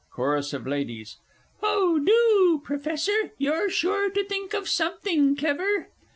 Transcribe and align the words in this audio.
CHORUS 0.09 0.51
OF 0.53 0.65
LADIES. 0.65 1.17
Oh, 1.61 1.99
do, 1.99 2.59
Professor 2.65 3.33
you're 3.37 3.69
sure 3.69 4.09
to 4.09 4.23
think 4.23 4.55
of 4.55 4.67
something 4.67 5.35
clever! 5.35 5.89